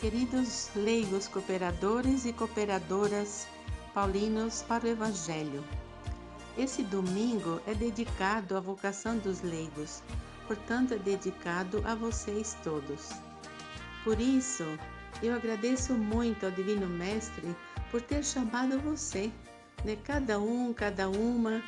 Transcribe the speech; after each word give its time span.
Queridos 0.00 0.70
leigos 0.76 1.26
cooperadores 1.26 2.24
e 2.24 2.32
cooperadoras 2.32 3.48
paulinos 3.92 4.62
para 4.62 4.84
o 4.84 4.88
Evangelho, 4.88 5.64
esse 6.56 6.84
domingo 6.84 7.60
é 7.66 7.74
dedicado 7.74 8.56
à 8.56 8.60
vocação 8.60 9.18
dos 9.18 9.42
leigos, 9.42 10.00
portanto, 10.46 10.94
é 10.94 10.98
dedicado 10.98 11.82
a 11.84 11.96
vocês 11.96 12.56
todos. 12.62 13.08
Por 14.04 14.20
isso, 14.20 14.62
eu 15.20 15.34
agradeço 15.34 15.94
muito 15.94 16.46
ao 16.46 16.52
Divino 16.52 16.86
Mestre 16.86 17.56
por 17.90 18.00
ter 18.00 18.24
chamado 18.24 18.78
você, 18.78 19.32
né? 19.84 19.96
cada 20.04 20.38
um, 20.38 20.72
cada 20.72 21.08
uma, 21.08 21.60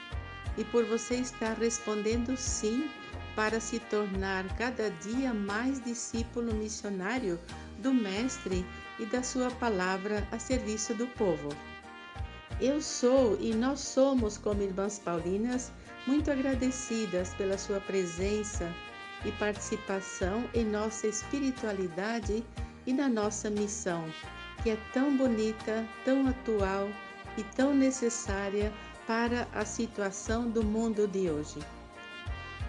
e 0.56 0.62
por 0.66 0.84
você 0.84 1.16
estar 1.16 1.54
respondendo 1.54 2.36
sim 2.36 2.88
para 3.34 3.58
se 3.58 3.80
tornar 3.80 4.46
cada 4.56 4.88
dia 5.02 5.34
mais 5.34 5.82
discípulo 5.82 6.54
missionário 6.54 7.40
do 7.80 7.92
Mestre 7.92 8.64
e 8.98 9.06
da 9.06 9.22
Sua 9.22 9.50
palavra 9.50 10.26
a 10.30 10.38
serviço 10.38 10.94
do 10.94 11.06
povo. 11.06 11.48
Eu 12.60 12.80
sou 12.82 13.38
e 13.40 13.54
nós 13.54 13.80
somos, 13.80 14.36
como 14.36 14.62
irmãs 14.62 14.98
paulinas, 14.98 15.72
muito 16.06 16.30
agradecidas 16.30 17.32
pela 17.34 17.56
Sua 17.56 17.80
presença 17.80 18.70
e 19.24 19.32
participação 19.32 20.44
em 20.52 20.64
nossa 20.64 21.06
espiritualidade 21.06 22.44
e 22.86 22.92
na 22.92 23.08
nossa 23.08 23.48
missão, 23.48 24.04
que 24.62 24.70
é 24.70 24.78
tão 24.92 25.16
bonita, 25.16 25.86
tão 26.04 26.26
atual 26.26 26.88
e 27.38 27.42
tão 27.42 27.72
necessária 27.74 28.72
para 29.06 29.48
a 29.54 29.64
situação 29.64 30.50
do 30.50 30.62
mundo 30.62 31.08
de 31.08 31.30
hoje. 31.30 31.60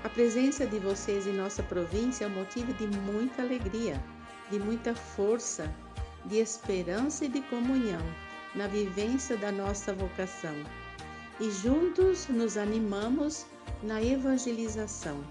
A 0.03 0.09
presença 0.09 0.65
de 0.65 0.79
vocês 0.79 1.27
em 1.27 1.33
nossa 1.33 1.61
província 1.61 2.25
é 2.25 2.27
um 2.27 2.31
motivo 2.31 2.73
de 2.73 2.87
muita 2.87 3.41
alegria 3.41 4.01
de 4.51 4.59
muita 4.59 4.93
força, 4.93 5.73
de 6.25 6.37
esperança 6.37 7.25
e 7.25 7.29
de 7.29 7.41
comunhão 7.43 8.05
na 8.53 8.67
vivência 8.67 9.37
da 9.37 9.51
nossa 9.51 9.93
vocação. 9.93 10.55
E 11.39 11.49
juntos 11.49 12.27
nos 12.27 12.57
animamos 12.57 13.45
na 13.81 14.03
evangelização. 14.03 15.23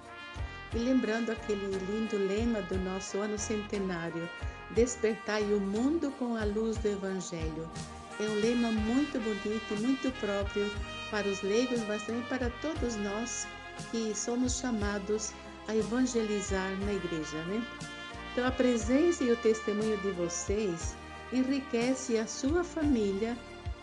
E 0.74 0.78
lembrando 0.78 1.30
aquele 1.30 1.66
lindo 1.66 2.16
lema 2.16 2.62
do 2.62 2.78
nosso 2.78 3.18
ano 3.18 3.38
centenário, 3.38 4.28
despertai 4.70 5.42
o 5.52 5.60
mundo 5.60 6.10
com 6.18 6.36
a 6.36 6.44
luz 6.44 6.76
do 6.78 6.88
Evangelho. 6.88 7.68
É 8.18 8.22
um 8.22 8.34
lema 8.34 8.70
muito 8.70 9.18
bonito 9.20 9.80
muito 9.80 10.10
próprio 10.20 10.70
para 11.10 11.26
os 11.26 11.42
leigos, 11.42 11.80
mas 11.86 12.02
também 12.04 12.22
para 12.22 12.50
todos 12.62 12.96
nós 12.96 13.46
que 13.90 14.12
somos 14.14 14.58
chamados 14.58 15.32
a 15.68 15.74
evangelizar 15.74 16.70
na 16.80 16.92
igreja, 16.92 17.38
né? 17.44 17.62
Então, 18.32 18.46
a 18.46 18.50
presença 18.50 19.24
e 19.24 19.32
o 19.32 19.36
testemunho 19.36 19.96
de 19.98 20.12
vocês 20.12 20.94
enriquece 21.32 22.16
a 22.16 22.26
sua 22.26 22.62
família, 22.62 23.36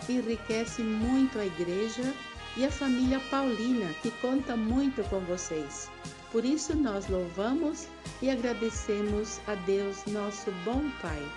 enriquece 0.07 0.81
muito 0.81 1.37
a 1.37 1.45
igreja 1.45 2.13
e 2.55 2.65
a 2.65 2.71
família 2.71 3.19
paulina, 3.29 3.93
que 4.01 4.09
conta 4.21 4.55
muito 4.55 5.03
com 5.09 5.19
vocês. 5.21 5.91
Por 6.31 6.45
isso, 6.45 6.75
nós 6.75 7.09
louvamos 7.09 7.87
e 8.21 8.29
agradecemos 8.29 9.39
a 9.47 9.55
Deus, 9.55 10.05
nosso 10.07 10.49
bom 10.63 10.89
Pai. 11.01 11.31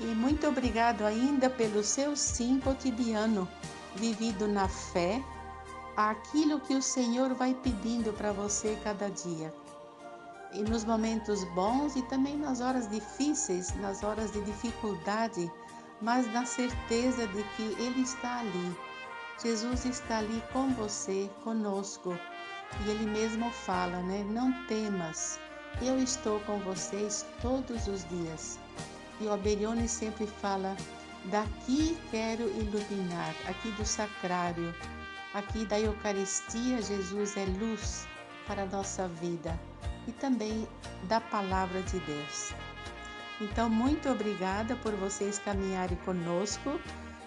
E 0.00 0.06
muito 0.06 0.48
obrigado 0.48 1.04
ainda 1.04 1.48
pelo 1.48 1.84
seu 1.84 2.16
sim 2.16 2.58
cotidiano, 2.58 3.48
vivido 3.94 4.48
na 4.48 4.66
fé, 4.66 5.22
aquilo 5.96 6.58
que 6.60 6.74
o 6.74 6.82
Senhor 6.82 7.32
vai 7.34 7.54
pedindo 7.54 8.12
para 8.12 8.32
você 8.32 8.76
cada 8.82 9.08
dia 9.08 9.61
e 10.54 10.62
nos 10.62 10.84
momentos 10.84 11.44
bons 11.54 11.96
e 11.96 12.02
também 12.02 12.36
nas 12.36 12.60
horas 12.60 12.88
difíceis, 12.88 13.74
nas 13.76 14.02
horas 14.02 14.32
de 14.32 14.40
dificuldade, 14.42 15.50
mas 16.00 16.30
na 16.32 16.44
certeza 16.44 17.26
de 17.28 17.42
que 17.56 17.62
Ele 17.82 18.02
está 18.02 18.40
ali. 18.40 18.76
Jesus 19.42 19.84
está 19.86 20.18
ali 20.18 20.42
com 20.52 20.68
você, 20.74 21.30
conosco. 21.42 22.16
E 22.84 22.90
Ele 22.90 23.06
mesmo 23.06 23.50
fala, 23.50 23.98
né? 24.02 24.24
Não 24.28 24.52
temas, 24.66 25.38
eu 25.80 25.98
estou 25.98 26.40
com 26.40 26.58
vocês 26.60 27.24
todos 27.40 27.86
os 27.86 28.06
dias. 28.08 28.58
E 29.20 29.24
o 29.24 29.32
Aberione 29.32 29.88
sempre 29.88 30.26
fala, 30.26 30.76
daqui 31.26 31.96
quero 32.10 32.48
iluminar, 32.48 33.34
aqui 33.46 33.70
do 33.72 33.84
sacrário, 33.84 34.74
aqui 35.32 35.64
da 35.64 35.80
Eucaristia, 35.80 36.82
Jesus 36.82 37.36
é 37.36 37.44
luz 37.44 38.06
para 38.46 38.64
a 38.64 38.66
nossa 38.66 39.08
vida 39.08 39.58
e 40.06 40.12
também 40.12 40.66
da 41.04 41.20
palavra 41.20 41.82
de 41.82 41.98
Deus. 42.00 42.52
Então, 43.40 43.68
muito 43.68 44.08
obrigada 44.08 44.76
por 44.76 44.92
vocês 44.94 45.38
caminharem 45.38 45.96
conosco. 46.04 46.80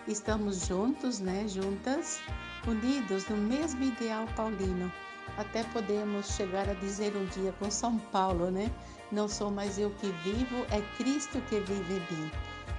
Estamos 0.08 0.68
juntos, 0.68 1.20
né? 1.20 1.46
Juntas, 1.48 2.22
unidos 2.68 3.28
no 3.28 3.38
mesmo 3.38 3.84
ideal 3.84 4.26
paulino. 4.36 4.92
Até 5.38 5.64
podemos 5.66 6.36
chegar 6.36 6.70
a 6.70 6.74
dizer 6.74 7.16
um 7.16 7.26
dia 7.26 7.52
com 7.60 7.70
São 7.70 7.98
Paulo, 7.98 8.50
né? 8.52 8.72
Não 9.12 9.28
sou 9.28 9.52
mais 9.52 9.78
eu 9.78 9.90
que 9.92 10.08
vivo, 10.24 10.66
é 10.72 10.82
Cristo 10.98 11.42
que 11.50 11.60
vive 11.60 11.96
em 11.96 12.16
mim. 12.16 12.32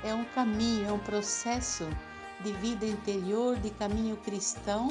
É 0.04 0.14
um 0.14 0.24
caminho, 0.26 0.88
é 0.88 0.92
um 0.92 0.98
processo 0.98 1.86
de 2.40 2.52
vida 2.54 2.86
interior, 2.86 3.56
de 3.56 3.70
caminho 3.70 4.16
cristão, 4.18 4.88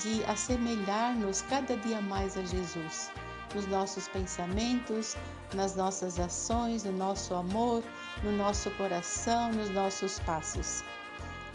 de 0.00 0.24
assemelhar-nos 0.24 1.42
cada 1.42 1.76
dia 1.76 2.00
mais 2.00 2.36
a 2.36 2.42
Jesus 2.42 3.10
nos 3.54 3.66
nossos 3.68 4.08
pensamentos, 4.08 5.16
nas 5.54 5.76
nossas 5.76 6.18
ações, 6.18 6.84
no 6.84 6.92
nosso 6.92 7.34
amor, 7.34 7.82
no 8.22 8.32
nosso 8.32 8.70
coração, 8.72 9.52
nos 9.52 9.70
nossos 9.70 10.18
passos. 10.20 10.82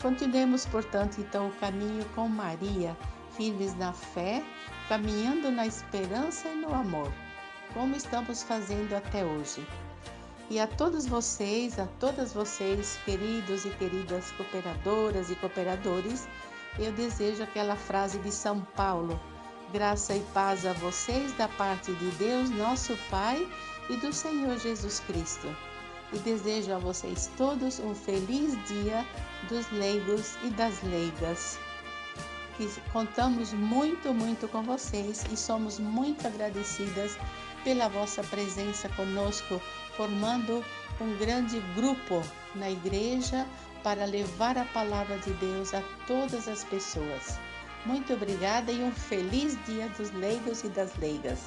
Continuemos, 0.01 0.65
portanto, 0.65 1.19
então 1.19 1.49
o 1.49 1.55
caminho 1.55 2.05
com 2.15 2.27
Maria, 2.27 2.95
firmes 3.35 3.75
na 3.75 3.91
fé, 3.91 4.43
caminhando 4.87 5.51
na 5.51 5.67
esperança 5.67 6.47
e 6.47 6.55
no 6.55 6.73
amor, 6.73 7.11
como 7.73 7.95
estamos 7.95 8.41
fazendo 8.41 8.95
até 8.95 9.25
hoje. 9.25 9.65
E 10.49 10.59
a 10.59 10.65
todos 10.65 11.05
vocês, 11.05 11.77
a 11.77 11.85
todas 11.99 12.33
vocês, 12.33 12.97
queridos 13.05 13.65
e 13.65 13.69
queridas 13.71 14.31
cooperadoras 14.31 15.29
e 15.29 15.35
cooperadores, 15.35 16.27
eu 16.79 16.91
desejo 16.93 17.43
aquela 17.43 17.75
frase 17.75 18.17
de 18.19 18.31
São 18.31 18.61
Paulo 18.61 19.19
Graça 19.71 20.15
e 20.15 20.21
paz 20.33 20.65
a 20.65 20.73
vocês 20.73 21.31
da 21.33 21.47
parte 21.47 21.93
de 21.93 22.09
Deus, 22.11 22.49
nosso 22.49 22.97
Pai, 23.07 23.47
e 23.87 23.95
do 23.97 24.11
Senhor 24.11 24.57
Jesus 24.57 24.99
Cristo. 25.01 25.55
E 26.11 26.17
desejo 26.17 26.73
a 26.73 26.79
vocês 26.79 27.29
todos 27.37 27.77
um 27.77 27.93
feliz 27.93 28.57
dia 28.67 29.05
dos 29.47 29.69
leigos 29.71 30.37
e 30.43 30.49
das 30.49 30.81
leigas. 30.81 31.59
Contamos 32.91 33.53
muito, 33.53 34.11
muito 34.11 34.47
com 34.47 34.63
vocês 34.63 35.23
e 35.31 35.37
somos 35.37 35.77
muito 35.77 36.25
agradecidas 36.25 37.15
pela 37.63 37.87
vossa 37.89 38.23
presença 38.23 38.89
conosco, 38.89 39.61
formando 39.95 40.65
um 40.99 41.15
grande 41.19 41.59
grupo 41.75 42.23
na 42.55 42.71
igreja 42.71 43.45
para 43.83 44.05
levar 44.05 44.57
a 44.57 44.65
palavra 44.65 45.19
de 45.19 45.31
Deus 45.33 45.75
a 45.75 45.83
todas 46.07 46.47
as 46.47 46.63
pessoas. 46.63 47.39
Muito 47.85 48.13
obrigada 48.13 48.71
e 48.71 48.83
um 48.83 48.91
feliz 48.91 49.57
Dia 49.65 49.87
dos 49.89 50.11
Leigos 50.11 50.63
e 50.63 50.67
das 50.69 50.95
Leigas. 50.97 51.39